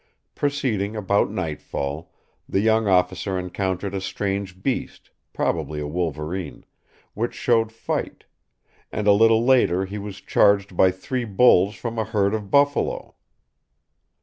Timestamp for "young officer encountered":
2.61-3.93